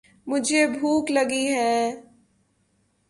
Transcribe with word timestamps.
مجھے 0.27 0.61
بھوک 0.67 1.11
لگی 1.11 1.45
ہے۔ 1.53 1.75